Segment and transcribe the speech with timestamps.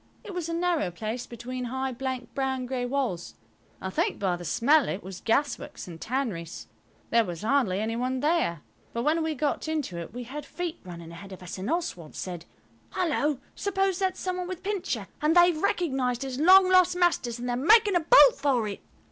[0.23, 3.35] It was a narrow place between high blank brown grey walls.
[3.79, 6.65] I think by the smell it was gasworks and tanneries.
[7.11, 8.61] There was hardly any one there,
[8.93, 12.15] but when we got into it we heard feet running ahead of us, and Oswald
[12.15, 12.45] said–
[12.95, 17.47] "Hullo, suppose that's some one with Pincher, and they've recognised his long lost masters and
[17.47, 18.81] they're making a bolt for it?"